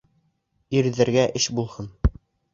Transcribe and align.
Ирҙәргә 0.79 1.27
эш 1.41 1.47
булһын 1.61 1.93